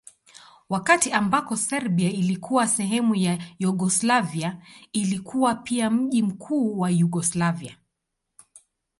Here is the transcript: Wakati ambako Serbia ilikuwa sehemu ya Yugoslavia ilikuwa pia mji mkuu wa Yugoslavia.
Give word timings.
Wakati 0.69 1.11
ambako 1.11 1.55
Serbia 1.57 2.09
ilikuwa 2.09 2.67
sehemu 2.67 3.15
ya 3.15 3.39
Yugoslavia 3.59 4.61
ilikuwa 4.93 5.55
pia 5.55 5.89
mji 5.89 6.23
mkuu 6.23 6.79
wa 6.79 6.89
Yugoslavia. 6.89 7.77